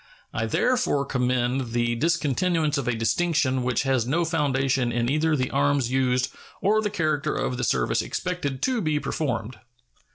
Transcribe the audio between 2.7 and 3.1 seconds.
of a